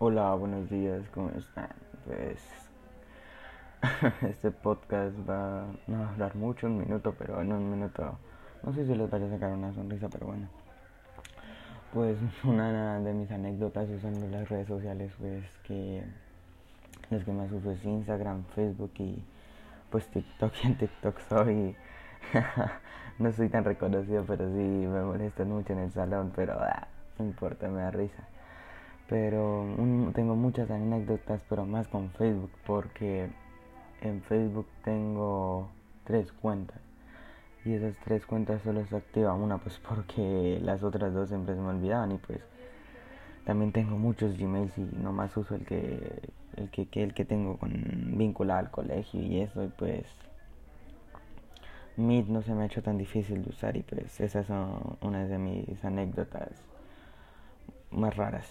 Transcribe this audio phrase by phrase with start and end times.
[0.00, 1.70] Hola, buenos días, ¿cómo están?
[2.06, 2.38] Pues
[4.30, 8.16] este podcast va no a hablar mucho, un minuto, pero en un minuto
[8.62, 10.46] no sé si les vaya a sacar una sonrisa, pero bueno.
[11.92, 16.04] Pues una de mis anécdotas usando las redes sociales pues que
[17.10, 19.24] las que más uso es Instagram, Facebook y
[19.90, 21.76] pues TikTok y en TikTok soy
[23.18, 26.86] no soy tan reconocido, pero sí me molestan mucho en el salón, pero ah,
[27.18, 28.28] no importa, me da risa.
[29.08, 29.64] Pero
[30.14, 33.28] tengo muchas anécdotas, pero más con Facebook, porque
[34.02, 35.68] en Facebook tengo
[36.04, 36.80] tres cuentas.
[37.64, 41.60] Y esas tres cuentas solo se activa una, pues porque las otras dos siempre se
[41.60, 42.12] me olvidaban.
[42.12, 42.40] Y pues
[43.44, 48.18] también tengo muchos Gmails y nomás uso el que, el que, el que tengo con,
[48.18, 49.64] vinculado al colegio y eso.
[49.64, 50.04] Y pues
[51.96, 55.28] Meet no se me ha hecho tan difícil de usar y pues esas son unas
[55.28, 56.50] de mis anécdotas
[57.90, 58.46] más raras.